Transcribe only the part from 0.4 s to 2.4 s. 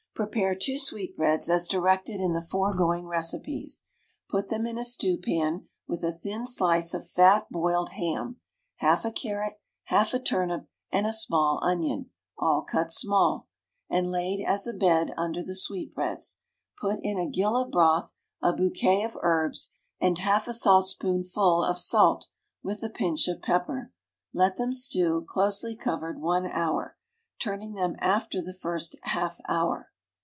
two sweetbreads as directed in